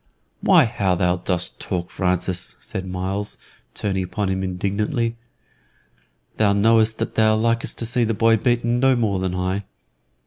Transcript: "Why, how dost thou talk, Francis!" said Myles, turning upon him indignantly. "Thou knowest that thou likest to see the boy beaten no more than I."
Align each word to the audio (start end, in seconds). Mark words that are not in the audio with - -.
"Why, 0.39 0.65
how 0.65 0.95
dost 0.95 1.27
thou 1.59 1.63
talk, 1.69 1.91
Francis!" 1.91 2.55
said 2.59 2.87
Myles, 2.87 3.37
turning 3.75 4.03
upon 4.03 4.29
him 4.29 4.41
indignantly. 4.41 5.15
"Thou 6.37 6.53
knowest 6.53 6.97
that 6.97 7.13
thou 7.13 7.35
likest 7.35 7.77
to 7.77 7.85
see 7.85 8.03
the 8.03 8.15
boy 8.15 8.37
beaten 8.37 8.79
no 8.79 8.95
more 8.95 9.19
than 9.19 9.35
I." 9.35 9.63